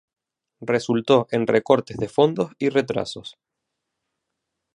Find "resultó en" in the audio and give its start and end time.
0.61-1.45